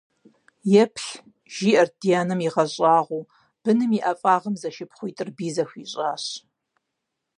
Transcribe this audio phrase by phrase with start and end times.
[0.83, 1.09] -Еплъ,-
[1.53, 3.29] жиӀэрт ди анэм игъэщӀагъуэу,-
[3.61, 6.23] быным и ӀэфӀагъым зэшыпхъуитӀыр бий зэхуищӀащ.